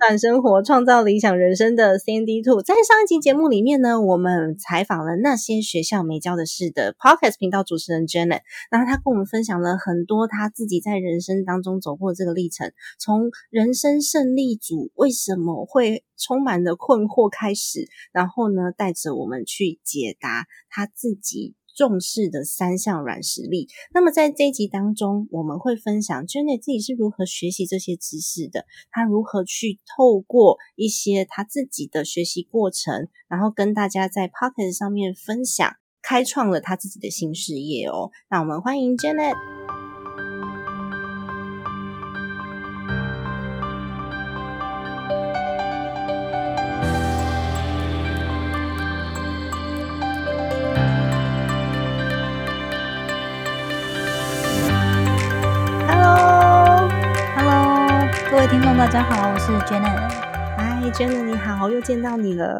[0.00, 2.62] 精算生活、创造理想人生的 Sandy Two。
[2.62, 8.40] 在上一集节目里面呢，我们采访了那些学校没教的事的 Podcast 频道主持人 Janet，
[8.70, 21.54] 然后他跟我们分享了很多他自己在人生当中走过这个历程，从人生胜利组为什么会充满了困惑开始，然后呢，带着我们去解答他自己。
[21.80, 23.66] 重视的三项软实力。
[23.94, 38.10] 那么在这一集当中，我们会分享 Jenny 自己是如何学习这些知识的，他如何去透过一些他自己的学习过程，然后跟大家在 Pocket 上面分享，开创了他自己的新事业哦。
[38.28, 39.59] 那我们欢迎 Jenny。
[58.80, 60.08] 大家好，我是 Jenna。
[60.56, 62.58] 嗨，Jenna 你好，又见到你了，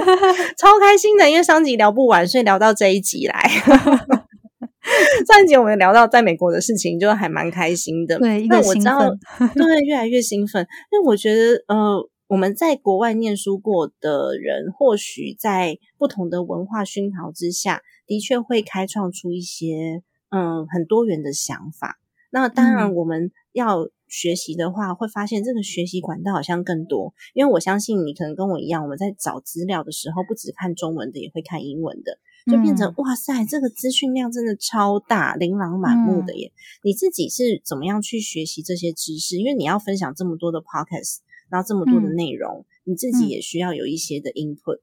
[0.56, 3.38] 超开心的，因为上集聊不完，所以聊到这一集来。
[5.28, 8.18] 上一集我们聊到在美国的事情，就还蛮开心的。
[8.18, 9.10] 对，因为我知道，
[9.54, 10.66] 对，越来越兴奋。
[10.90, 21.98] 因为我觉得，呃，我们在国外念书过的人，或许在不同的文化熏陶之下，的确会开创出一些嗯很多元的想法。
[22.30, 23.86] 那当然，我们要。
[24.08, 32.18] 学习的话，会发现这个学习管道好像更多，因为我相信你可能跟我一样，我们在找资料的时候，不只看中文的，也会看英文的，
[32.50, 36.52] 就变成哇塞，这个资讯量真的超大，琳琅满目的耶！
[36.82, 39.36] 你自己是怎么样去学习这些知识？
[39.36, 41.18] 因为你要分享这么多的 podcast，
[41.50, 44.80] 然后这么多的内容，你自己也需要有一些的 input。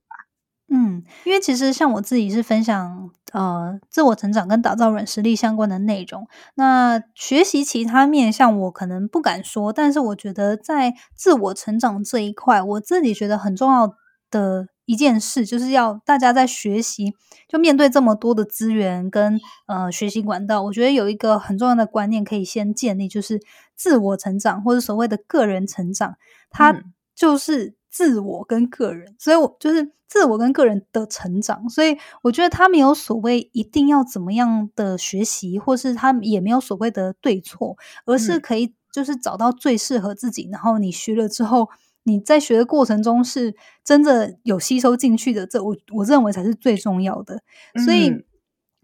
[0.67, 13.95] 嗯，因为其实像我自己是分享呃自我成长跟打造软实力相关的内容，那学习其他面向我可能不敢说，但是我觉得在自我成长这一块，我自己觉得很重要
[14.31, 17.13] 的一件事，就是要大家在学习，
[17.47, 23.39] 就面对这么多的资源跟呃学习管道，我觉得有一个很重要的观念可以先建立，就是
[23.75, 26.15] 自我成长或者所谓的个人成长，
[26.49, 26.75] 它
[27.15, 27.74] 就是。
[27.95, 41.69] 自我跟个人，所以我就是自我跟个人的成长，所以我觉得他没有所谓一定要怎么样的学习，或是他也没有所谓的对错，而是可以就是找到最适合自己，然后你学了之后，
[42.03, 47.41] 你在学的过程中是真的有吸收进去的，这我我认为才是最重要的。
[47.85, 48.11] 所以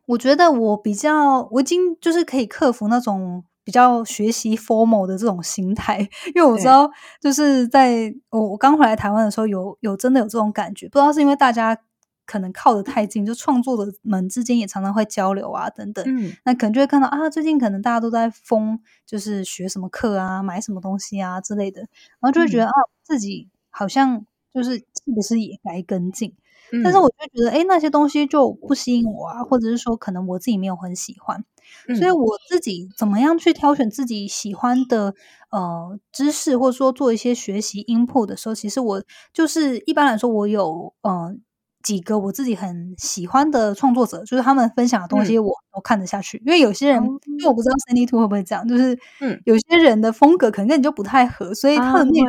[0.06, 3.44] 我觉得我比较，我已经就是可以克服那种。
[3.64, 6.00] 比较学习 formal 的这种心态，
[6.34, 6.90] 因为我知道，
[7.22, 11.78] 就是在我我刚回来台湾的时候，有有真的有这种感觉，不知道是因为大家
[12.26, 22.72] 可能靠得太近，就创作的们之间也常常会交流啊等等，嗯，那可能就会看到啊，最近可能大家都在疯，就是学什么课啊，买什么东西啊之类的，然后就会觉得啊，
[23.04, 26.36] 自己好像就是是不是也该跟进。
[26.84, 31.44] 但是我就觉得，哎，那些东西就不吸引我啊，或者是说，可能我自己没有很喜欢，
[31.94, 35.14] 所以我自己怎么样去挑选自己喜欢的
[35.52, 41.42] 呃知识，或者说做一些学习 input 的时候，其实我就是一般来说，我有嗯。
[41.84, 46.42] 几个我自己很喜欢的创作者，就是他们分享的东西，我都看得下去。
[46.46, 52.20] 因为有些人，因为我不知道 Cindy Two 会不会这样，就是嗯，有些人的风格可能跟你就不太合，所以他的内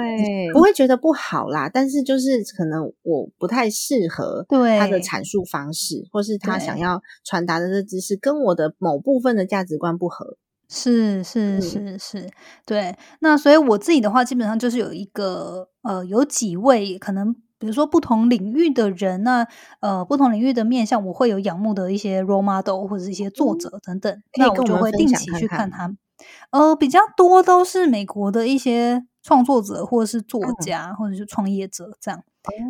[0.47, 1.69] 容不会觉得不好啦。
[1.73, 10.37] 但是就是可能我不太适合对他的阐述方式，或是他想要传达的这知识跟我的某部分的价值观不合。
[10.69, 12.31] 是是是是，
[12.65, 12.97] 对。
[13.21, 17.37] 那所以我自己的话，基本上就是有一个呃，有几位可能。
[17.63, 19.47] 比如说不同领域的人呢，
[19.79, 25.95] 呃，不同领域的面向，我会有仰慕的一些 role model 或者一些作者等等，那我就会定期去看他。
[26.51, 32.25] 呃，比较多都是美国的一些创作者或者是作家或者是创业者这样。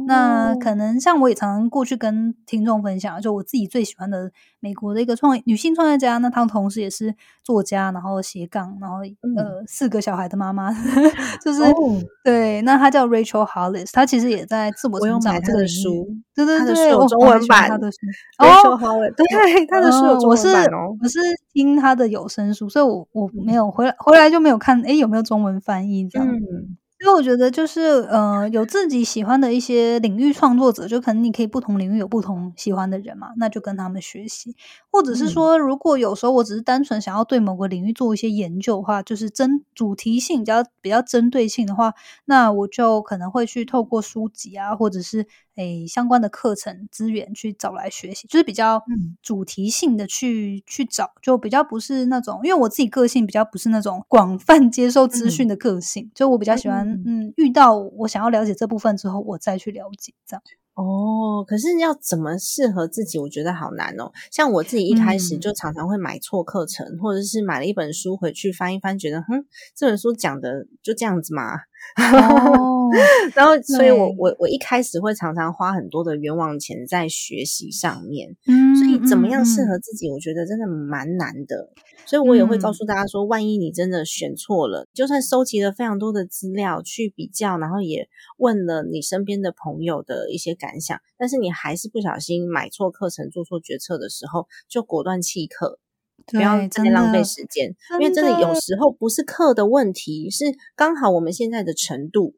[0.06, 4.30] 那可能像我也常常过去跟听众分享，就我自己最喜欢的
[4.60, 8.98] 美国的一个创女性创业家，那她同时也是作家，然后斜杠，然后
[9.36, 10.70] 呃四个小孩的妈妈，
[11.42, 11.62] 就是
[12.22, 17.98] 对，那她叫 Rachel Hollis，她其实也在自我成长这个书，对对对，有中文版她的书
[18.38, 21.18] ，Rachel Hollis， 对，她的书有中文版哦，我是
[21.52, 26.28] 听她的有声书，所以我我没有回来回来就没有看，哎，有没有中文翻译这样。
[27.02, 34.54] 因为我觉得就是，呃，有自己喜欢的一些领域创作者，就可能你可以不同领域有不同喜欢的人嘛，那就跟他们学习。
[34.88, 41.92] 或者是说，如果有时候我只是单纯想要对某个领域做一些研究的话，就是针主题性比较比较针对性的话，
[42.26, 45.26] 那我就可能会去透过书籍啊，或者是。
[45.56, 48.82] 诶，相关的课程资源去找来学习，就是比较
[49.22, 60.42] 主题性的去去找，就比较不是那种，因为我自己个性比较不是那种广泛接受资讯的个性，就我比较喜欢，嗯，遇到我想要了解这部分之后，我再去了解这样。
[60.74, 64.10] 哦，可是要怎么适合自己，我觉得好难哦。
[64.30, 69.44] 像我自己一开始就常常会买错课程，或者是买了一本书回去翻一翻，觉得哼，
[69.76, 71.56] 这本书讲的就这样子嘛。
[71.98, 72.71] 哦，
[73.34, 81.70] 然后，所以我我我一开始会常常花很多的冤枉钱在学习上面，嗯，所以怎么样适合自己，我觉得真的蛮难的。
[82.04, 88.08] 所以我也会告诉大家说，万一你真的选错了，就算收集了非常多的资料去比较，然后也
[88.38, 95.78] 问了你身边的朋友的一些感想，但是你还是不小心买错课程、做错决策的时候，就果断弃课。
[96.24, 100.44] 不要再浪费时间，因为真的有时候不是课的问题，是
[100.76, 102.36] 刚好我们现在的程度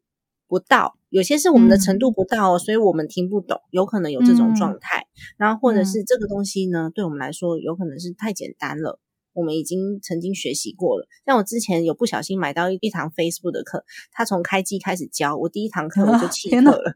[0.55, 5.05] 不到，有些是我们的程度不到，所以我们听不懂，有可能有这种状态。
[5.37, 9.01] 然后或者是这个东西呢，对我们来说有可能是太简单了，
[9.33, 11.09] 我们已经曾经学习过了。
[11.27, 16.95] 像我之前有不小心买到一堂 Facebook 的课，他从开机开始教，我第一堂课我就弃课了，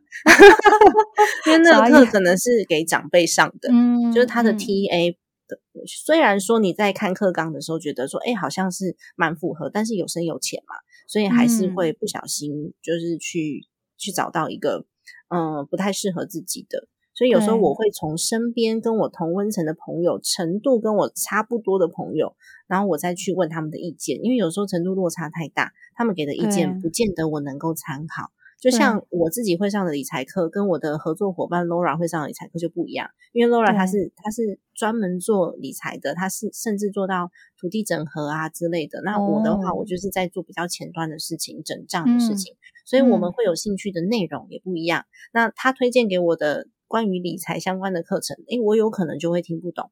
[1.47, 3.69] 因为那个课可能是给长辈上的，
[4.15, 5.17] 就是他的 TA
[5.49, 5.59] 的。
[5.87, 10.75] 虽然说你在看课纲的时候觉得说，哎，好像是蛮符合，但是有深有浅嘛，
[11.09, 13.67] 所以还是会不小心就是去
[13.97, 14.87] 去找到一个
[15.29, 16.87] 嗯不太适合自己的。
[17.15, 22.37] 所以有时候我会从身边跟我同温层的朋友，程度跟我差不多的朋友，
[22.69, 28.31] 然后我再去问他们的意见，因为有时候程度落差太大，他们给的意见不见得我能够参考。
[28.61, 33.09] 就像我自己会上的理财课，跟我的合作伙伴 Laura 会上的理财课就不一样。
[33.33, 39.01] 因为 Laura 她是她是专门做理财的，她是甚至做到土地整合啊之类的。
[39.03, 42.57] 那我的话，我就是在做比较前端的事情，整账的事情。
[42.85, 45.05] 所以我们会有兴趣的内容也不一样。
[45.33, 49.91] 那他推荐给我的关于理财相关的课程，诶，我有可能就会听不懂，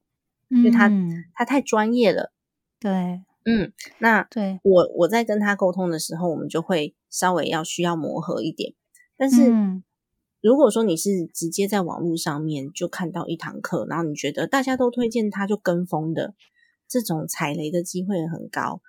[0.49, 0.91] 因为他
[1.33, 2.33] 他太专业了。
[2.79, 3.21] 对。
[3.49, 8.73] 嗯，那对我我在跟他沟通的时候，我们就会稍微要需要磨合一点。
[9.15, 9.53] 但是
[10.41, 16.35] 如果说你是直接在网络上面就看到一堂课，然后你觉得大家都推荐他就跟风的，
[16.89, 18.81] 这种踩雷的机会很高。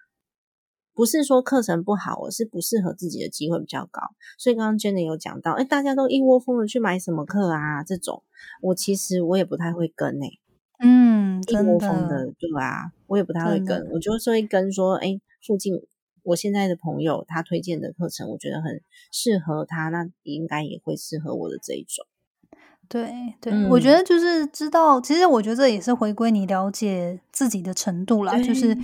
[0.93, 4.03] 不是说课程不好，而是不适合自己的机会比较高。
[4.37, 7.85] 所以刚刚 Jenny 有讲到，哎，大家都一窝蜂的去买什么课啊？
[7.85, 8.25] 这种
[8.61, 10.41] 我其实我也不太会跟诶。
[10.79, 15.75] 嗯，一窝蜂的，对啊，我也不太会跟，我就是会跟说，哎，附近
[16.23, 18.81] 我现在的朋友他推荐的课程，我觉得很
[19.13, 22.07] 适合他，那应该也会适合我的这一种。
[22.89, 28.77] 对对，我觉得就是知道，其实我觉得这也是回归你了解自己的程度啦，就是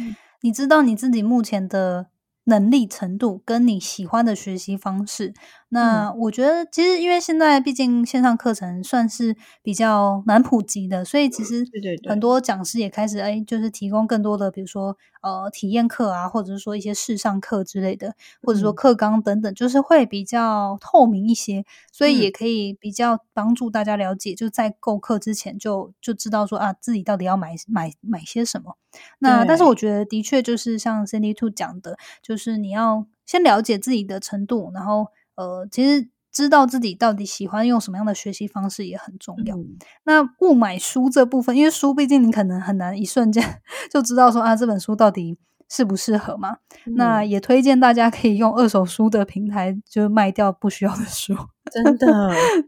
[0.42, 2.08] 你知道你自己目前的。
[2.46, 5.32] 能力程度跟你喜欢的学习方式，
[5.74, 11.66] 那我觉得其实因为现在毕竟线上课程算是比较难普及的，所以其实
[12.08, 28.76] 很多讲师也开始哎，就是提供更多的，比如说呃体验课啊，或者是说一些试上课之类的，或者说课纲等等，就是会比较透明一些，所以也可以比较帮助大家了解，就在购课之前就就知道说啊自己到底要买买买些什么。
[29.18, 39.56] 那但是我觉得的确就是像 Cindy Two 讲的，就是你要先了解自己的程度，然后呃，其实知道自己到底喜欢用什么样的学习方式也很重要。
[40.04, 43.60] 那不买书这部分，因为书毕竟你可能很难一瞬间
[43.90, 45.38] 就知道说啊这本书到底。
[45.74, 46.58] 适不适合嘛？
[46.96, 51.34] 那也推荐大家可以用二手书的平台，就卖掉不需要的书。
[51.72, 52.06] 真的，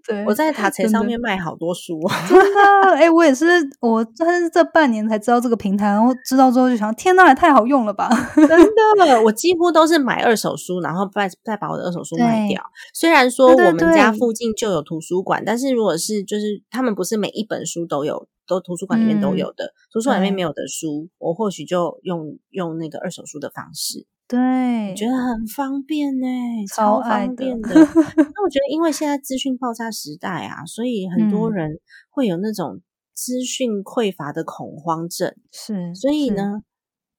[0.08, 2.16] 对，我在塔城上面卖好多书啊。
[2.26, 3.44] 真的，哎，我也是，
[3.80, 8.08] 我但是这半年才知道这个平台，然后知道之后就想，天呐，也太好用了吧！
[8.34, 12.60] 真的， 我几乎都是买二手书，然后再再把我的二手书卖掉。
[12.94, 18.26] 虽然说我们家附近就有图书馆，但是如果是就是他们不是每一本书都有。
[18.46, 24.06] 都图书馆里面都有的，图书馆里面没有的书，我或许就用用那个二手书的方式。
[24.28, 26.26] 对，觉得很方便呢，
[26.74, 27.68] 超超方便的。
[27.74, 32.80] 那我觉得，因为现在资讯爆炸时代啊，所以很多嗯人会有那种
[33.14, 35.32] 资讯匮乏的恐慌症。
[35.52, 36.62] 是，所以，呢，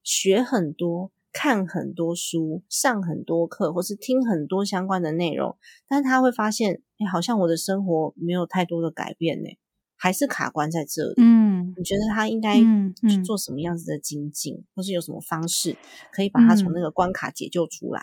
[0.03, 5.55] 学很多、看很多书、上很多课，或是听很多相关的内容，
[5.87, 9.47] 但是他会发现，哎，好像我的生活没有太多的改变呢，
[9.97, 11.15] 还是卡关在这里。
[11.17, 12.55] 嗯你觉得他应该
[13.09, 15.75] 去做什么样子的精进，或是有什么方式
[16.11, 18.01] 可以把他从嗯那个关卡解救出来？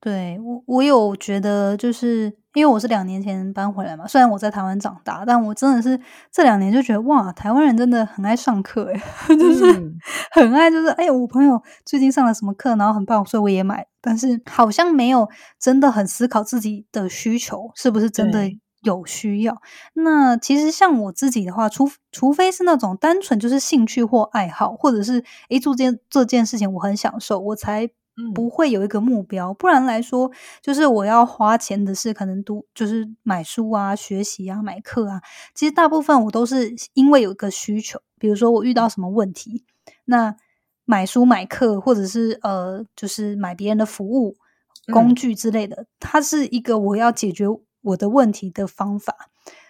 [0.00, 2.24] 对我，我有觉得，就是
[2.54, 5.98] 因为我是两年前搬回来嘛，虽然我在台湾长大，但我真的是
[6.32, 9.00] 这两年就觉得哇，台湾人真的很爱上课诶，
[9.38, 9.94] 就是嗯
[10.34, 15.28] 很爱，就是哎，我朋友最近上了什么课，然后很棒，所以我也买，但是好像没有
[15.60, 19.60] 真的很思考自己的需求是不是真的对有需要。
[19.94, 27.86] 那其实像我自己的话，除除非是那种单纯就是兴趣或爱好，或者是诶做件这件事情我很享受，我才
[28.16, 29.54] 嗯不会有一个目标。
[29.54, 35.22] 不然来说，就是我要花钱的是可能读就是买书啊、学习啊、买课啊。
[35.54, 39.64] 其实大部分我都是因为有一个需求，比如说我遇到什么问题，
[40.04, 40.36] 那
[40.84, 44.36] 买书、买课，或者是呃，就是买别人的服务、
[44.92, 47.46] 工嗯具之类的，它是一个我要解决
[47.82, 49.14] 我的问题的方法。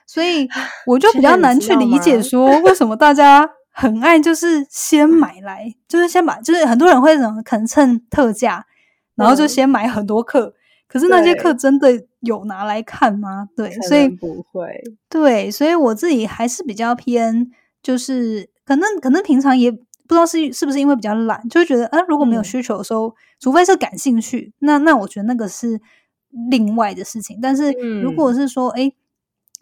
[0.07, 0.49] 所以
[0.87, 8.67] 我就比较难去理解说为什么大家很爱就是先买来，就是先把，就是很多人会怎么可能趁特价，
[9.15, 10.55] 然后就嗯先买很多课。
[10.87, 11.89] 可是那些课真的
[12.21, 13.49] 有拿来看吗？
[13.57, 14.69] 对，所以不会。
[15.09, 17.51] 对，所以我自己还是比较偏，
[17.83, 19.79] 就是可能可能平常也不
[20.09, 25.81] 知道是是不是因为比较懒，就会觉得，啊，如果没有嗯需求的时候，除非是感兴趣，那那我觉得那个是
[26.51, 27.39] 另外的事情。
[27.41, 27.73] 但是
[28.03, 28.93] 如果嗯是说，哎、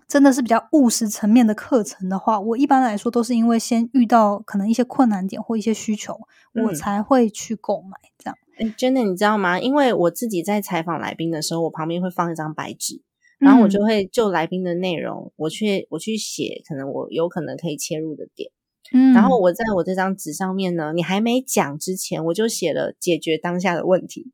[0.09, 6.15] 真的是比较务实层面的课程的话，我一般来说都是因为先遇到可能一些困难点或一些需求，
[6.55, 8.37] 我嗯才会去购买这样。
[8.59, 9.61] 哎，真的，你知道吗？
[9.61, 13.03] 因为我自己在采访来宾的时候，我旁边会放一张白纸，
[13.39, 18.50] 然后我就嗯会就来宾的内容，我去我去写，可能我有可能可以切入的点。
[18.93, 24.31] 嗯，然后我在我这张纸上面呢，你还没讲之前，我就写了解决当下的问题，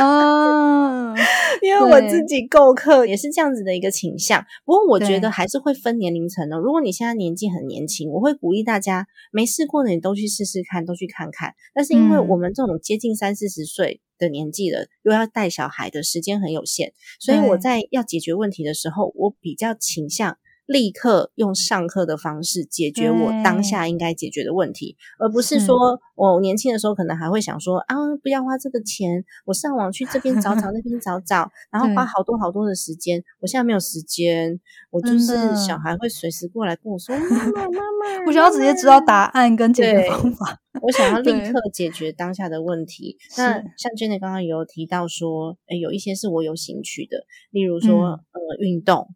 [0.00, 1.14] 啊，
[1.62, 4.44] 因为我自己购课也是这样子的一个倾向。
[4.64, 6.58] 不过我觉得还是会分年龄层的。
[6.58, 11.54] 如果你现在年纪很年轻，我会鼓励大家没试过的你都去试试看，都去看看。
[11.72, 20.38] 但是因为嗯我们这种接近三四十岁的年纪了，又要带小孩的时间很有限，所以我对在要解决问题的时候，我比较倾向。
[20.70, 33.20] 立刻用上课的方式解决我当下应该解决的问题，而不是是说我年轻的时候可能还会想说啊，不要花这个钱，我上网去这边找找 那边找找，然后花好多好多的时间。
[33.40, 34.60] 我现在没有时间，
[34.90, 40.60] 我就是小孩会随时过来跟我说妈妈 妈妈， 我想要直接知道答案跟解决方法。
[40.80, 43.18] 我想要立刻解决当下的问题。
[43.36, 48.20] 那像 Jenny 刚刚有提到说，诶有一些是我有兴趣的，例如说、嗯。
[48.32, 49.06] 呃运动、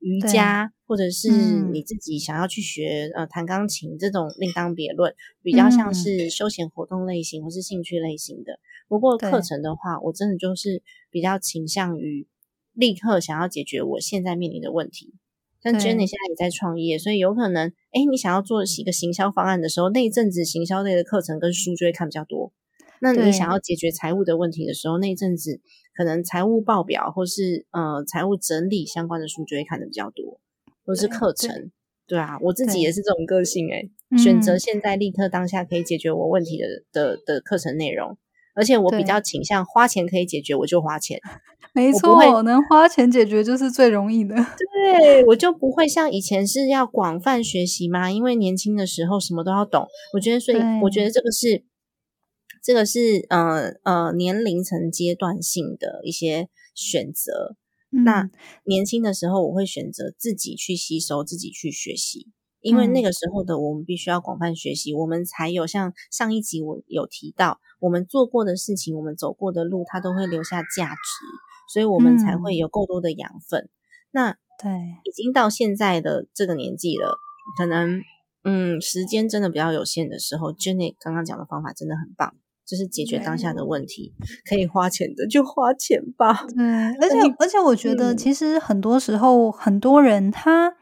[0.00, 8.58] 瑜伽，或者是嗯你自己想要去学呃弹钢琴，这种另当别论，比较像嗯是休闲活动类型或是兴趣类型的。
[8.88, 12.26] 不过课程的话，我真的就是比较倾向于
[12.72, 15.14] 立刻想要解决我现在面临的问题。
[15.62, 22.52] 像对 Jenny 现在也在创业，所以有可能，哎，你想要做一个行销方案的时候，那一阵子行销类的课程跟书就会看比较多。
[23.00, 25.62] 那你想要解决财务的问题的时候，那一阵子
[25.96, 30.38] 可能财务报表或是呃财务整理相关的书就会看的比较多，
[30.84, 31.70] 或是课程。
[32.06, 38.18] 对啊，我自己也是这种个性诶、选择嗯现在立刻当下可以解决我问题的的的课程内容，
[38.54, 41.18] 而且我比较倾向花钱可以解决，我就花钱。
[41.72, 44.36] 没错，能花钱解决就是最容易的。
[44.36, 49.86] 对，我就不会像以前是要广泛学习嘛，因为年轻的时候什么都要懂。
[50.12, 51.64] 我觉得，所以我觉得这个是
[52.62, 57.56] 这个是呃呃年龄层阶段性的一些选择。
[58.02, 58.30] 那嗯。
[58.64, 63.04] 年轻的时候，我会选择自己去吸收，自己去学习，因为那嗯。
[63.04, 70.98] 个时候的我们必须要广泛学习，我们才有像上一集我有提到，我们做过的事情，我们走过的路，它都会留下价值，
[71.72, 72.56] 所以我们才会嗯。
[72.56, 73.68] 有够多的养分。
[74.10, 74.32] 那
[74.62, 74.70] 对，
[75.04, 77.18] 已经到现在的这个年纪了，
[77.58, 78.00] 可能
[78.44, 84.12] 嗯时间真的比较有限的时候，Jenny 刚刚讲的方法真的很棒，就是解决当下的问题，
[84.48, 86.46] 可以花钱的就花钱吧。
[86.56, 86.64] 对，
[87.00, 90.74] 而且而且我觉得，嗯其实很多时候，很多人他，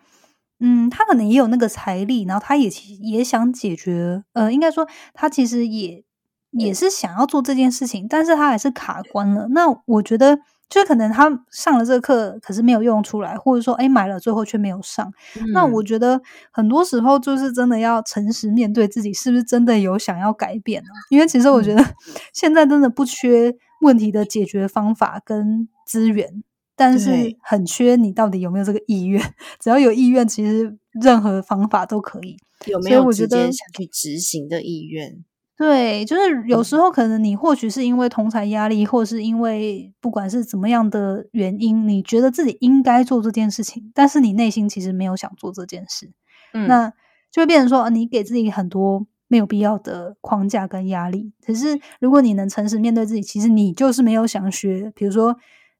[0.60, 6.04] 嗯，他可能也有那个财力，然后他也其也想解决，呃，应该说他其实也
[6.52, 9.48] 也是想要做这件事情，但是他还是卡关了。
[9.50, 10.38] 那我觉得，
[10.72, 15.12] 就可能他上了这个课，可是没有用出来，或者说，哎，买了最后却没有上。
[15.52, 16.18] 那我觉得
[16.50, 20.88] 很多时候就是真的要诚实面对自己，是不是真的有想要改变呢？
[21.10, 21.84] 因为其实我觉得
[22.32, 26.42] 现在真的不缺问题的解决方法跟资源，
[26.74, 29.22] 但是很缺你到底有没有这个意愿。
[29.60, 32.38] 只要有意愿，其实任何方法都可以。
[32.64, 35.22] 有没有直接想去执行的意愿？
[35.56, 46.10] 对，就是有时候可能你或许是因为同才压力，或是因为不管是怎么样的原因，你觉得自己应该做这件事情，但是你内心其实没有想做这件事，
[46.52, 46.92] 嗯，那
[47.30, 51.32] 就会变成说，你给自己很多没有必要的框架跟压力。
[51.46, 55.36] 可是如果你能诚实面对自己，其实你就是没有想学，比如说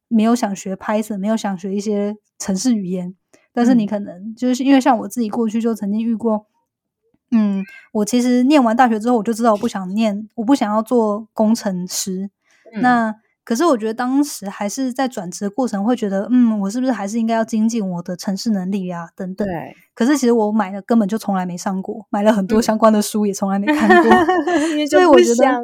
[0.07, 3.17] 没有想学 Python，没有想学一些程式语言，
[3.53, 6.47] 但是你可能就是因为像我自己过去就曾经遇过。
[7.33, 12.31] 嗯，我其实念完大学之后，我就知道我不想念，我不想要做工程师。
[12.81, 19.09] 那可是我觉得当时还是在转职的过程，会觉得，嗯，我是不是还是应该要精进我的城市能力呀？
[19.17, 19.47] 等等。
[19.47, 19.77] 对。
[19.95, 24.11] 可是其实我买了根本就从来没上过，买了很多相关的书也从来没看过。
[24.89, 25.63] 所以我觉得，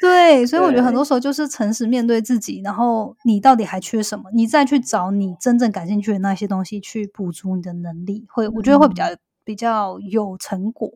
[0.00, 9.04] 对，所以我觉得很多时候就是诚实面对自己，然后你到底还缺什么，你再去找你真正感兴趣的那些东西去补足你的能力，会我觉得会比较。
[9.48, 10.92] 比较有成果，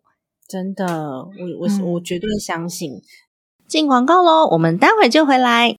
[0.47, 1.27] 真的，我
[1.59, 3.01] 我我绝对相信。
[3.67, 5.75] 进广告喽，我们待会就回来。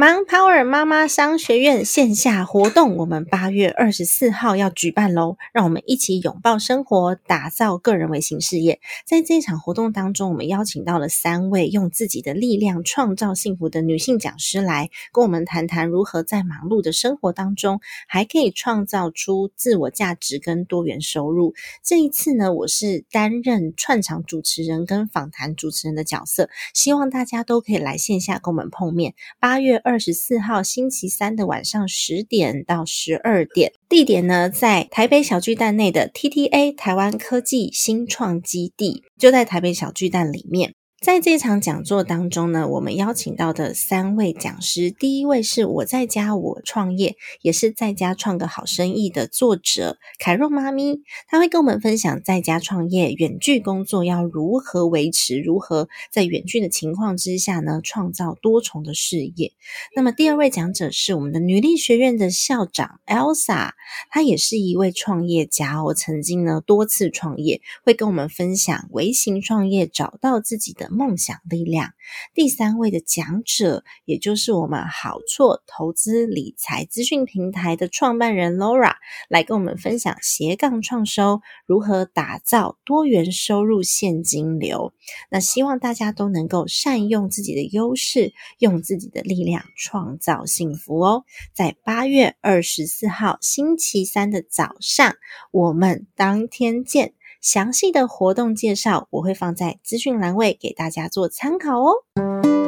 [0.00, 5.36] Mom Power 妈妈商学院线下活动，我们八月二十四号要举办喽！
[5.52, 8.80] 让我们一起拥抱生活，打造个人微型事业。
[9.04, 21.52] 在这场活动当中，我们邀请到了三位用自己的力量创造幸福的女性讲师来跟我们谈谈，如何在忙碌的生活当中，还可以创造出自我价值跟多元收入。
[21.82, 29.12] 这一次呢，我是担任串场主持人跟访谈主持人的角色，希望大家都可以来线下跟我们碰面。
[29.38, 29.89] 八月二。
[29.90, 40.74] 二十四号星期三的晚上十点到十二点，地点呢在台北小巨蛋内的 TTA 台湾科技新创基地，就在台北小巨蛋里面。
[41.00, 59.54] 在这场讲座当中呢，我们邀请到的三位讲师，第一位是我在家我创业，也是在家创个好生意的作者凯若妈咪，她会跟我们分享在家创业、远距工作要如何维持，如何在远距的情况之下呢，创造多重的事业。
[59.96, 63.70] 那么第二位讲者是我们的女力学院的校长 Elsa，
[64.10, 70.89] 她也是一位创业家，我曾经呢多次创业，会跟我们分享微型创业，找到自己的。
[70.90, 71.90] 梦想力量，
[72.34, 78.94] 第三位的讲者，也就是我们好错投资理财资讯平台的创办人 Laura，
[79.28, 84.92] 来跟我们分享斜杠创收如何打造多元收入现金流。
[85.30, 91.24] 那希望大家都能够善用自己的优势，用自己的力量创造幸福哦。
[91.52, 95.14] 在八月二十四号星期三的早上，
[95.52, 97.14] 我们当天见。
[97.40, 102.59] 详细的活动介绍我会放在资讯栏位给大家做参考哦。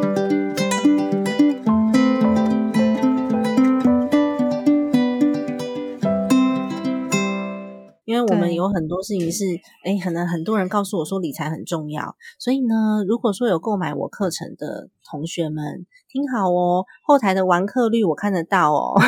[8.27, 9.45] 我们有很多事情是，
[9.85, 15.87] 哎，可能很多人告诉我说理财很重要，所以呢，如果说有购买我课程的同学们。
[16.13, 18.93] 听好哦，后台的完课率我看得到哦。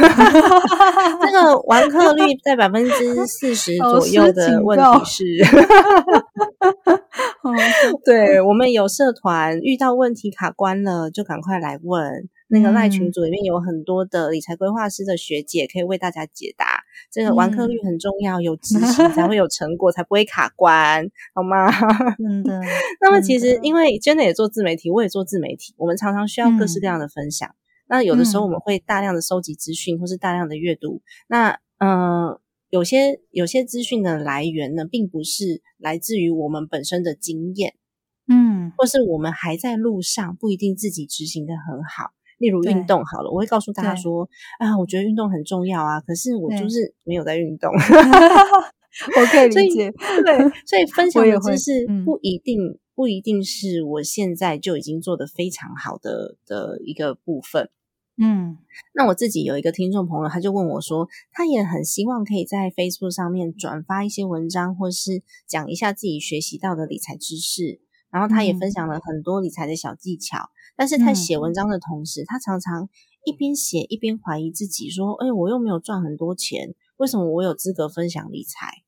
[1.21, 5.23] 这个完课率在百分之四十左右的问题是，
[8.07, 12.27] 对我们有社团遇到问题卡关了，就赶快来问。
[12.49, 16.84] 那个赖群组里面有很多的理财规划师的学姐可以为大家解答。
[17.11, 21.71] 这个完课率很重要，有执行才会有成果，才不会卡关，好吗？
[22.19, 22.61] 真的。
[23.01, 27.55] 那么其实因为真的也做自媒体，我也做自媒体，我们常常需要各式各样的分享。
[27.87, 31.03] 那有的时候我们会大量的收集资讯，或是大量的阅读。
[31.29, 32.39] 那嗯，
[32.71, 37.75] 有些有些资讯的来源呢，并不是来自于我们本身的经验，
[38.27, 42.13] 嗯，或是我们还在路上，不一定自己执行的很好。
[42.39, 47.71] 例如运动好了，我会告诉大家说啊，我觉得运动很重要啊，可是我就是没有在运动。
[49.17, 49.91] 我可以理解，
[50.25, 57.69] 对，所以 分享的知识不一定不一定是我现在就已经做的非常好的的一个部分。
[58.17, 58.57] 嗯，
[58.95, 67.81] 那我自己有一个听众朋友，他就问我说，他也很希望可以在 Facebook 上面转发一些文章，或是讲一下自己学习到的理财知识，
[68.15, 70.39] 然后他也分享了很多理财的小技巧。
[70.77, 72.89] 但是他写文章的同时，他常常
[73.25, 78.83] 一边写一边怀疑自己，说：“哎，我又没有赚很多钱，为什么我有资格分享理财？”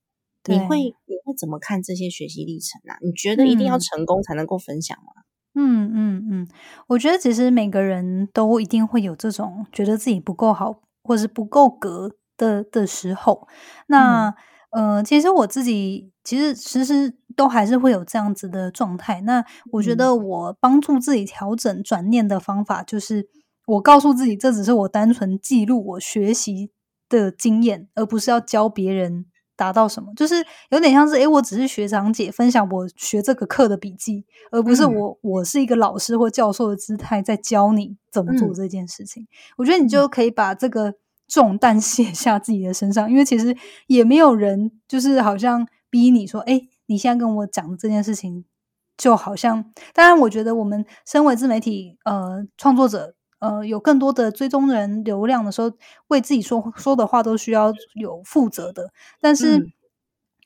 [0.49, 2.97] 你会你会怎么看这些学习历程啊？
[3.03, 5.25] 你觉得一定要成功才能够分享吗？
[5.55, 6.49] 嗯嗯嗯，
[6.87, 13.49] 我觉得其实每个人都一定会有这种觉得自己不够好，或是不够格的的时候。
[13.89, 14.35] 那
[14.71, 19.21] 呃，其实我自己其实其实都还是会有这样子的状态。
[19.23, 23.29] 那我觉得我帮助自己调整转念的方法，就是
[23.67, 26.71] 我告诉自己，这只是我单纯记录我学习
[27.09, 29.27] 的经验，而不是要教别人
[29.57, 30.13] 达到什么。
[30.15, 39.27] 就是有点像是，诶，我只是学长姐分享我学这个课的笔记，而不是我我是一个老师或教授的姿态在教你怎么做这件事情。
[39.57, 40.95] 我觉得你就可以把这个。
[41.29, 48.45] 重担 卸下自己的身上，因为其实也没有人就是好像逼你说，哎，你现在跟我讲这件事情，
[48.97, 55.71] 就好像，当然，我觉得我们身为自媒体呃创作者，呃，有更多的追踪人流量的时候，
[56.09, 58.91] 为自己说说的话都需要有负责的。
[59.21, 59.67] 但是，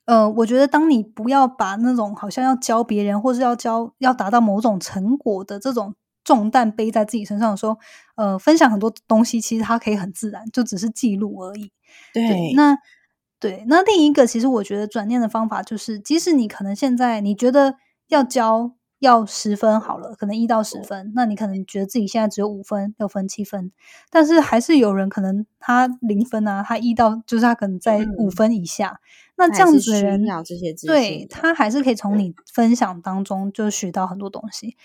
[0.06, 5.94] 呃，我觉得当你不要把那种好像要教别人，或是要教要达到某种成果的这种。
[6.24, 7.78] 重担背在自己身上，说，
[8.16, 11.72] 呃，分享很多东西，其实它可以很自然，就只是记录而已。
[12.12, 12.76] 对，那
[13.38, 17.76] 对，那另一个，其实我觉得转念的方法就是，即使你可能现在你觉得
[18.08, 23.72] 要教要十分好了，可能一到十分，那你可能觉得自己现在只有五分、六分、七分，
[24.10, 29.00] 但是还是有人可能他零分啊，他一到就是他可能在五分以下。
[29.40, 30.22] 那这样子的人，
[30.86, 34.76] 对他还是可以从你分享当中就学到很多东西。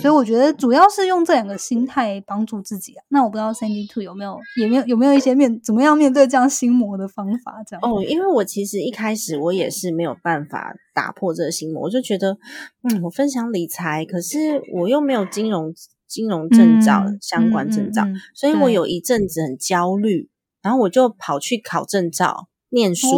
[0.00, 3.04] 所以我觉得主要是用这两个心态帮助自己啊。
[3.08, 7.62] 那我不知道 Sandy Two 有没有，有没有有没有一些面怎么样面对这样心魔的方法？
[7.66, 12.36] 这样哦，因为我其实一开始我也是没有办法打破这个心魔，我就觉得，
[12.82, 15.72] 嗯，我分享理财，可是我又没有金融
[16.06, 18.02] 金融证照相关证照，
[18.34, 20.30] 所以我有一阵子很焦虑，
[20.62, 22.48] 然后我就跑去考证照。
[22.74, 23.08] 念书，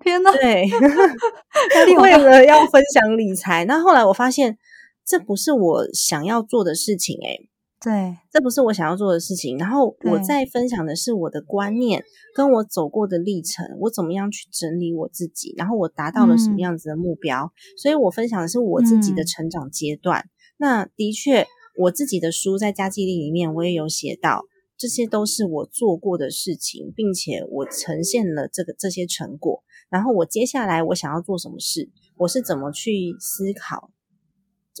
[0.00, 0.32] 天哪！
[0.38, 0.66] 对，
[1.98, 4.56] 为了要分享理财，那后来我发现
[5.04, 7.48] 这不是我想要做的事情，诶
[7.82, 9.56] 对，这不是我想要做的事情。
[9.58, 17.50] 然后我在分享的是我的观念，跟我走过的历程，我怎么样去整理我自己，然后我达到了什么样子的目标。
[17.76, 20.26] 所以我分享的是我自己的成长阶段。
[20.58, 21.46] 那的确，
[21.78, 24.44] 我自己的书在家计力里面我也有写到。
[24.80, 29.62] 这些都是我做过的事情，并且我呈现了这个这些成果。
[29.90, 33.90] 然后我接下来我想要做什么事，我是怎么去思考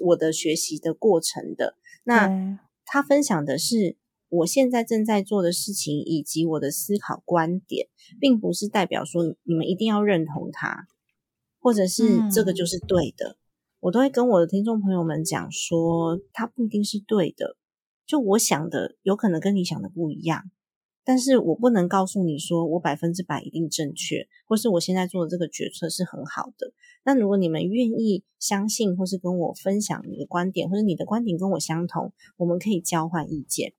[0.06, 1.76] 我的学习的过程的。
[2.04, 3.98] 那他分享的是
[4.30, 10.86] 我现在正在做的事情，以及我的思考观点，并不是代表说你们一定要认同他，
[11.60, 13.36] 或者是这个就是对的。
[13.80, 17.58] 我都会跟我的听众朋友们讲说，他不一定是对的。
[18.10, 20.50] 就我想的，有可能跟你想的不一样，
[21.04, 26.72] 但是我不能告诉你说我百分之百一定正确，或是我现在做的这个决策是很好的。
[27.04, 33.74] 那如果你们愿意相信，或是跟我分享你的观点，或者你的观点跟我相同，我们可以交换意见。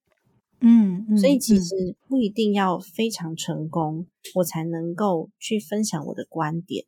[0.61, 6.85] 嗯，所以其实不一定要非常成功，我才能够去分享我的观点。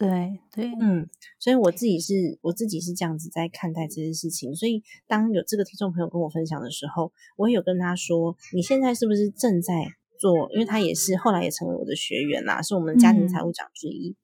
[0.00, 4.56] 对对，嗯，所以我自己是我自己是这样子在看待这件事情。
[4.56, 14.16] 所以当有这个听众朋友跟我分享的时候，我也有跟他说：“你现在是不是正在做？”因为他也是后来也成为我的学员啦，是我们家庭财务长之一。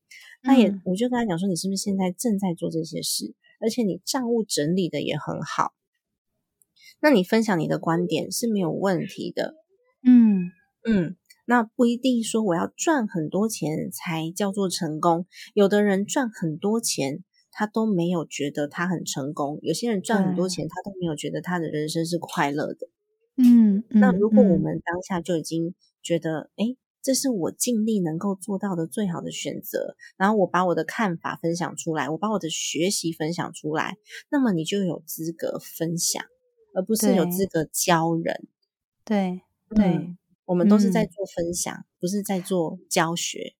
[0.43, 3.35] 那也，我就跟他讲说：“你是不是现在正在做这些事？
[3.61, 5.75] 而且你账务整理的也很好，
[7.01, 9.57] 那你分享你的观点是没有问题的。”
[10.03, 10.53] 嗯
[10.89, 11.17] 嗯。
[11.47, 15.27] 那不一定说我要赚很多钱才叫做成功。
[15.55, 22.89] 有的人赚很多钱，他都没有觉得他很成功；有些人赚很多钱，他都没有觉得他的人生是快乐的。
[23.37, 33.97] 嗯，那如果我们当下就已经觉得，哎，这是我尽力能够做到的最好的选择，然后我把我的看法分享出来，我把我的学习分享出来，
[34.31, 36.25] 那么你就有资格分享，
[36.75, 38.49] 而不是有资格教人。
[39.05, 40.17] 对对。
[40.47, 43.55] 我们都是在做分享，不是在做教学。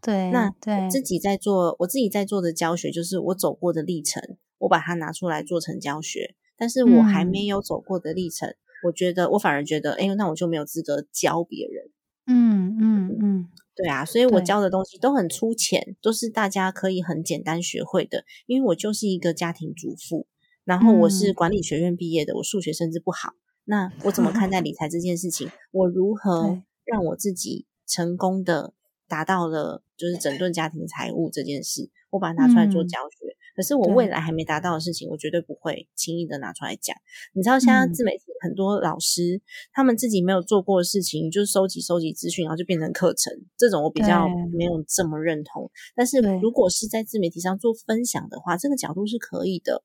[0.00, 4.22] 对，那对自己在做，我自己在做的教学，就是我走过的历程，
[4.58, 6.36] 我把它拿出来做成教学。
[6.56, 8.52] 但是我还没有走过的历程，
[8.84, 11.90] 我觉得我反而觉得，哎，那我就没有资格教别人。
[12.26, 18.24] 嗯嗯嗯，对啊，所以我教的东西都很粗浅，都是大家可以很简单学会的。
[18.46, 20.26] 因为我就是一个家庭主妇，
[20.64, 23.34] 然后我是管理学院毕业的，我数学甚至不好。
[23.70, 25.50] 那我怎么看 待理财这件事情？
[25.72, 28.72] 我如何让我自己成功的
[29.06, 31.90] 达到了就是整顿家庭财务这件事？
[32.08, 36.96] 我把它拿出来做教学，可是我未来还没达到的事情，我绝对不会轻易的拿出来讲。
[37.34, 39.42] 你知道，现在嗯自媒体很多老师，
[39.74, 43.30] 他们自己没有做过的事情，就是收集收集资讯，然后就变成课程。
[43.58, 44.26] 这种我比较
[44.56, 45.70] 没有这么认同。
[45.94, 49.82] 但是如果是在自媒体上做分享的话，这个角度是可以的。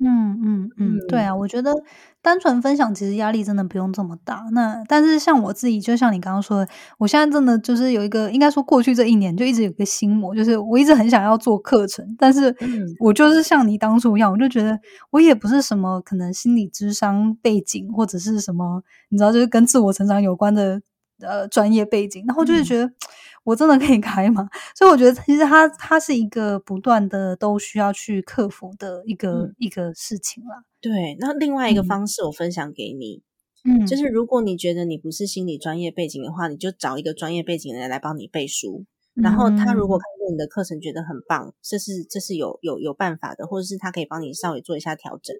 [0.00, 1.72] 嗯嗯嗯，对啊，我觉得
[2.20, 4.44] 单纯分享其实压力真的不用这么大。
[4.52, 14.78] 那但是像我自己，就像你刚刚说的，我现在真的就是有一个，应该说过去这一年就一直有一个心魔，就是我一直很想要做课程，但是嗯我就是像你当初一样，我就觉得
[15.10, 20.82] 我也不是什么可能心理智商背景或者是什么，你知道，就是跟自我成长有关的
[21.20, 22.90] 呃专业背景，然后就是觉得。
[23.44, 24.48] 我真的可以开吗？
[24.74, 30.64] 所以我觉得其实它它是一个不断的都需要去克服的一个、嗯一个事情啦。
[30.80, 33.22] 对，那另外一个嗯方式我分享给你，
[33.64, 38.84] 嗯，就是如果你觉得你不是心理专业背景的话，你就找一个专业背景的人来帮你背书。
[39.14, 45.36] 然后他如果看过你的课程觉得很棒，这是这是有有有办法的，或者是他可以帮你稍微做一下调整，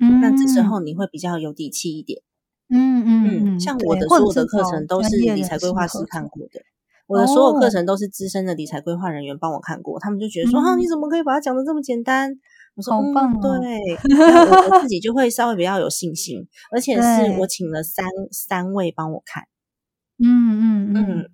[0.00, 2.22] 嗯，那这时候你会比较有底气一点。
[2.70, 6.60] 嗯嗯嗯，像我的所有的课程都是理财规划师看过的。
[7.08, 12.30] 我的所有课哦程都是资深的理财规划人员帮我看过，他们就觉得说：“嗯啊，你怎么可以把它讲的这么简单？”
[12.76, 13.50] 我说：“好嗯，对。”
[14.14, 19.44] 我我自己就会稍微比较有信心，而且是我请了三三位帮我看，
[20.22, 21.30] 嗯嗯嗯，嗯，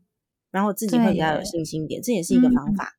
[0.53, 2.93] 然后我自己会比较有信心一点，这也是一个方嗯法。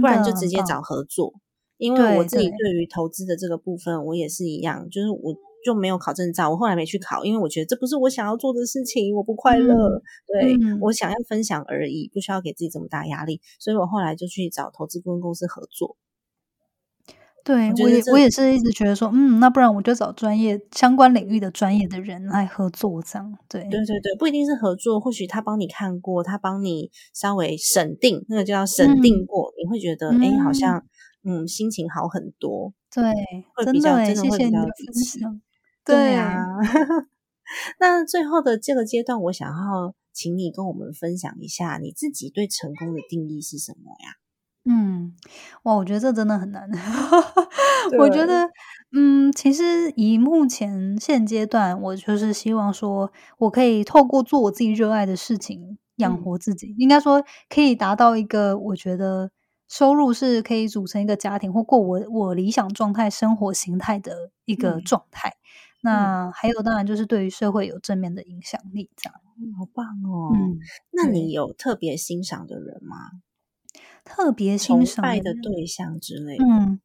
[0.00, 1.32] 不然就直接找合作。
[1.78, 9.74] 因为我自己对对于投资的这个部分，我也是一样，就是我就没有考证照，我后来没去考，因为我觉得这不是我想要做的事情，我不快乐。
[9.74, 15.96] 嗯对、嗯我想要分享而已，不需要给自己这么大压力，所以我后来就去找投资顾问公司合作。
[17.44, 30.86] 对我也我也是一直觉得说，嗯，那不然我就找专业相关领域的专业的人来合作，这样对对对对，不一定是合作，或许他帮你看过，他帮你稍微审定，那个就要审嗯定过，你会觉得哎、诶好像
[31.24, 32.72] 嗯心情好很多。
[32.94, 33.02] 对，
[33.56, 35.28] 会真的哎，比较真的谢谢你的会比较
[35.84, 36.14] 分气享。
[36.14, 37.06] 对 啊，
[37.78, 44.16] 那最后的这个阶段，我想要请你跟我们分享一下你自己对成功的定义是什么呀？
[44.64, 45.14] 嗯，
[45.64, 46.70] 哇，我觉得这真的很难。
[47.98, 48.48] 我觉得，
[48.92, 56.76] 嗯，其实以目前现阶段，我就是希望说，我可以透过做我自己热爱的事情养嗯活自己。
[56.78, 59.32] 应该说，可以达到一个我觉得
[59.68, 65.34] 收入是可以组成一个家庭或过我我理想状态生活形态的一个嗯状态。
[65.82, 69.20] 那还有，当然就是对于社会有正面的影响力，这样。
[69.38, 70.30] 嗯好棒哦！
[70.34, 70.58] 嗯，
[70.92, 72.96] 那你有特别欣赏的人吗？
[74.04, 76.44] 特别欣赏拜的人对象之类的？
[76.44, 76.80] 嗯，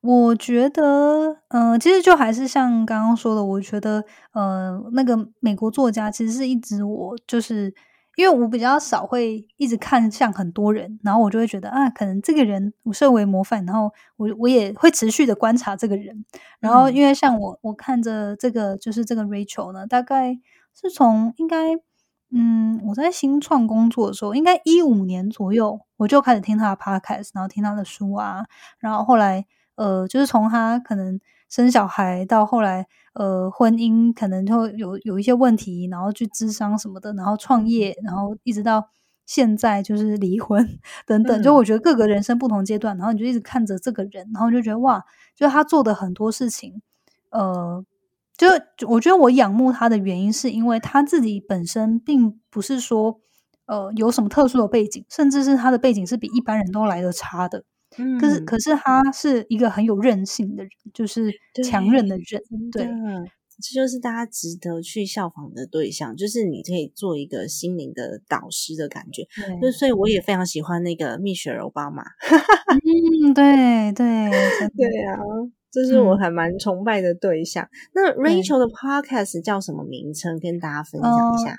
[0.00, 7.72] 我觉得，呃，其实就还是像刚刚说的，我觉得，呃，那个美国作家其实是一直我就是
[8.16, 16.24] 因为我比较少会一直看向很多人，然后我就会觉得啊，可能这个人我设为模范，然后我我也会持续的观察这个人，
[16.60, 20.38] 然后嗯因为像我我看着这个就是这个 Rachel 呢，大概
[20.74, 21.76] 是从应该。
[22.34, 28.46] 嗯，我在新创工作的时候，应该一五年左右，我就开始听他的 podcast，然后听他的书啊，
[28.78, 29.44] 然后后来
[29.76, 31.20] 呃，就是从他可能
[31.52, 38.88] 生小孩到后来呃婚姻可能就有有一些问题，然后去智商什么的，然后创业，然后一直到
[39.26, 40.66] 现在就是离婚
[41.06, 45.04] 等等，就嗯我觉得各个人生不同阶段，然后你就一直看着这个人，然后就觉得哇，
[45.36, 46.80] 就是他做的很多事情，
[47.30, 47.84] 呃。
[48.38, 48.48] 就
[48.88, 53.20] 我觉得我仰慕他的原因，是因为他自己本身并不是说，
[53.66, 57.62] 呃，有什么特殊的背景，甚至是他的背景是比一般人都来的差的。
[57.98, 61.32] 嗯，可是，可是他是一个很有韧性的人，就是
[61.64, 62.42] 强韧的人。
[62.72, 62.84] 对，
[63.60, 69.22] 这就是大家值得去效仿的对象，就是你可以做一个心灵的导师的感觉。
[69.60, 72.02] 就，所以我也非常喜欢那个蜜雪儿奥巴马。
[73.22, 74.30] 嗯，对对，
[74.76, 75.20] 对啊，
[75.70, 77.68] 这是我嗯还蛮崇拜的对象。
[77.94, 80.40] 那 Rachel 的 podcast 叫什么名称？
[80.40, 81.56] 跟大家分享一下。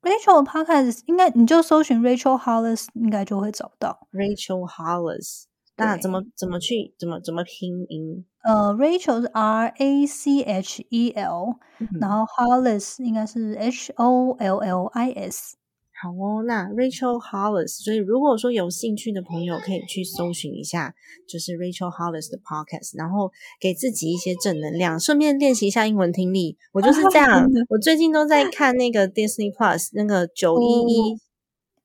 [0.00, 4.08] Rachel 的 podcast 应该你就搜寻 Rachel Hollis，应该就会找到。
[4.12, 5.44] Rachel Hollis，
[5.78, 8.24] 那怎么怎么去怎么怎么拼音？
[8.42, 15.56] 呃，Rachel 是 R A C H E L，、嗯然后 Hollis 应该是 H O L L I S。
[16.00, 20.94] 好哦，那 Rachel Hollis，所以如果说有兴趣的朋友可以去搜寻一下，
[21.28, 26.56] 就是 Rachel Hollis 的 podcast，然后给自己一些正能量，顺便练习一下英文听力。
[26.72, 31.18] 我就是这 样我最近都在看那个 Disney Plus 那个九一一哦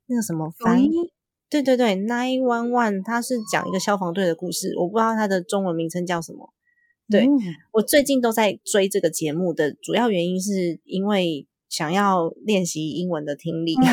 [0.06, 1.10] 那个什么翻91
[1.62, 6.52] 对对对，Nine One One，它是讲一个消防队的故事，我不知道它的中文名称叫什么。
[7.10, 7.38] 对嗯
[7.74, 13.86] 我最近都在追这个节目的主要原因是因为想要练习英文的听力， 嗯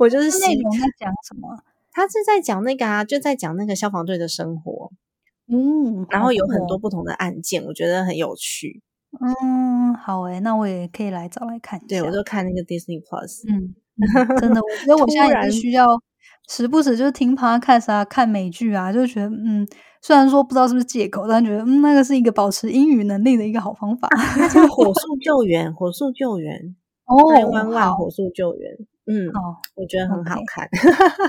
[0.00, 1.48] 我就是内容在讲什么？
[1.92, 4.90] 他是在讲那个啊，就在讲那个消防队的生活。
[5.48, 8.82] 嗯，然后有很多不同的案件，我觉得很有趣。
[9.20, 11.86] 嗯，好诶，那我也可以来找来看一下。
[11.88, 15.86] 对，我就看那个 Disney Plus，嗯，嗯真的，我觉得我 现在需要
[16.48, 19.66] 时不时就是听 podcast 啊、看美剧啊，就觉得嗯，
[20.00, 24.08] 虽然说不知道是不是借口，但觉得嗯，那个是一个保持英语能力的一个好方法。
[24.36, 26.74] 那叫火速救援，火速救援，
[27.06, 28.70] 哦，台湾万，火速救援。
[29.06, 30.68] 嗯，哦，我觉得很好看，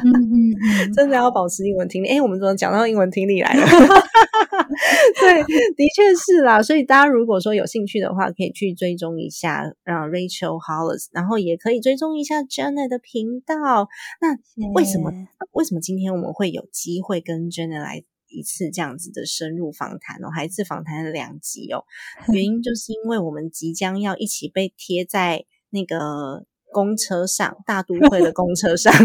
[0.06, 2.08] 嗯嗯嗯， 真的要保持英文听力。
[2.08, 3.66] 哎，我们怎么讲到英文听力来了？
[5.20, 6.62] 对，的确是啦。
[6.62, 13.90] 所以大家如果说有兴趣的话，可以去追踪一下，让 Rachel Hollis，然后也可以追踪一下 Jenna 的频道。
[14.22, 14.38] 那
[14.74, 15.12] 为什么
[15.52, 21.86] 为什么今天我们会有机会跟 Jenna 来一次这样子的深入访谈哦，还一次访谈了两集哦？
[22.32, 28.92] 原因就是因为我们即将要一起被贴在那个公车上，大都会的公车上。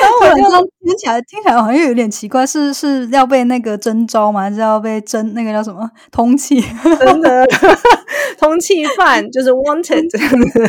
[0.00, 4.42] 然后我就突然这样听起来听起来好像有点奇怪，是是要被那个征召吗？
[4.42, 6.62] 还是要被征那个叫什么通缉？
[6.98, 7.44] 真的
[8.38, 10.62] 通缉犯就是 wanted 这样子。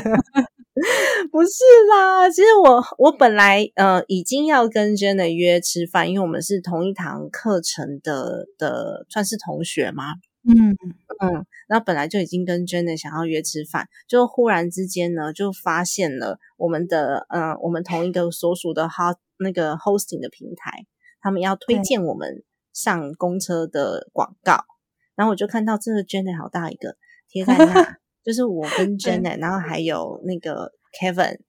[1.31, 1.51] 不是
[1.91, 10.13] 啦，其实我我本来呃已经要跟 Jenna 约吃饭，因为我们是同一堂课程的的算是同学嘛，
[10.49, 10.75] 嗯，
[11.19, 20.85] 嗯，那本来就已经跟 Jenny 想要约吃饭，就忽然之间呢，就发现了我们的呃我们同一个所属的 hot 那个 hosting 的平台，
[21.21, 24.63] 他们要推荐我们上公车的广告，
[25.15, 26.95] 然后我就看到这个 Jenna 好大一个
[27.29, 31.39] 贴在那， 就是我跟 Jenny，然后还有那个 Kevin，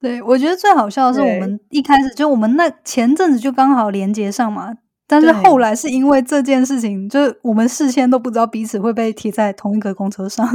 [0.00, 4.74] 对，我觉得最好笑的是，我们一开始就我们那前阵子就刚好连接上嘛，
[5.10, 10.48] 但是后来是因为这件事情，就是我们事先都不知道彼此会被贴在同一个公车上。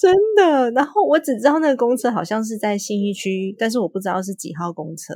[0.00, 0.70] 真的。
[0.70, 5.12] 然后我只知道那个公车好像是在信义区，但是我不知道是几号公车。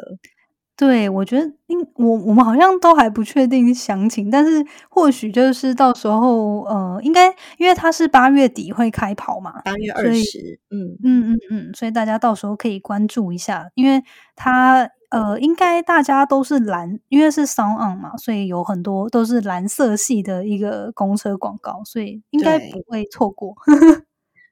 [0.77, 14.03] 对，我觉得应我我们好像都还不确定详情，但是或许就是到时候呃，应该因为它是八月底会开跑嘛，八月二十，嗯，嗯嗯嗯，所以大家到时候可以关注一下，因为
[14.35, 23.55] 它呃，应该大家都是蓝，因为是 Sound On 嘛，所以有很多都是蓝色系的一个公车广告，所以应该不会错过。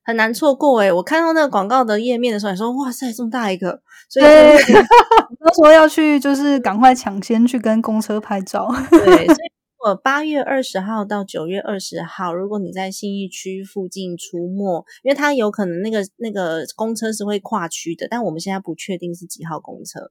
[0.05, 4.59] 很难错过诶、我看到那个广告的页面的时候，你说哇塞，这么大一个，所以对，
[5.41, 8.69] 到 时候要去就是赶快抢先去跟公车拍照。
[8.91, 9.53] 对， 所以
[9.85, 20.11] 我八月二十号到九月二十号，如果你在信义区附近出没，因为它有可能那个那个公车是会跨区的，但我们现在不确定是几号公车，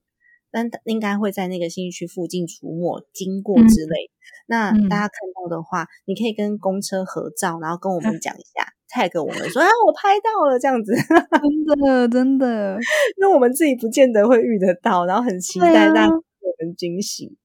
[0.52, 4.10] 但应该会在那个信义区附近出没、经过之类。
[4.48, 12.78] 那嗯大家看到的话，你可以跟公车合照，然后跟我们 讲一下，tag 我们说啊，我拍到了这样子，真 的真的，
[13.20, 17.38] 因为我们自己不见得会遇得到，然后很期待大家给我们惊喜。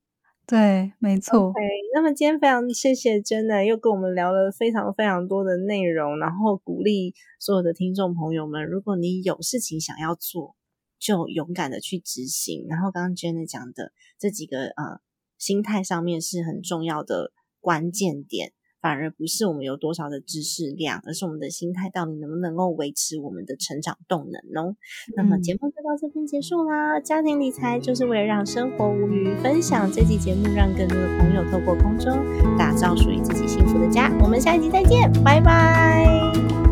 [0.46, 1.48] 对，没错。
[1.48, 1.60] OK，
[1.94, 10.56] 那么今天非常谢谢真的又跟我们聊了非常非常多的内容，然后鼓励所有的听众朋友们，如果你有事情想要做，
[10.98, 12.64] 就勇敢的去执行。
[12.66, 15.00] 然后刚刚 Jenna 讲的这几个呃
[15.36, 17.30] 心态上面是很重要的
[17.60, 24.76] 关键点，反而不是我们有多少的知识量，而是我们的心态到底能不能够维持我们的成长动能哦。
[25.16, 27.00] 那么嗯节目就到这边结束啦。
[27.00, 32.16] 家庭理财就是为了让生活无虞，分享这期节目，让更多的朋友透过空中
[32.56, 34.12] 打造属于自己幸福的家。
[34.20, 36.67] 我们下一集再见，拜拜。